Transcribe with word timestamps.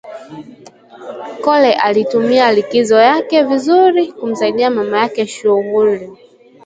Kole 1.43 1.73
alitumia 1.73 2.51
likizo 2.51 2.99
yake 3.01 3.43
vizuri 3.43 4.11
kumsaidia 4.11 4.69
mama 4.69 4.99
yake 4.99 5.27
shughuli 5.27 6.17